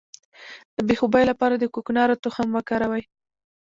د 0.75 0.77
بې 0.87 0.95
خوبۍ 0.99 1.23
لپاره 1.31 1.55
د 1.57 1.63
کوکنارو 1.73 2.19
تخم 2.23 2.47
وکاروئ 2.53 3.03